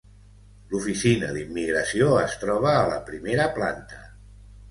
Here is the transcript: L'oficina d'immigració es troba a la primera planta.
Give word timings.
L'oficina 0.69 1.27
d'immigració 1.35 2.07
es 2.21 2.35
troba 2.45 2.71
a 2.77 2.89
la 2.93 2.97
primera 3.11 3.45
planta. 3.59 4.01